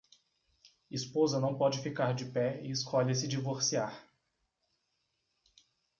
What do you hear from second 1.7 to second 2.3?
ficar de